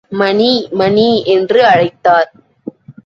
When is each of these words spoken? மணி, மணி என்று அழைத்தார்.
மணி, 0.09 0.67
மணி 0.71 1.23
என்று 1.25 1.65
அழைத்தார். 1.65 2.31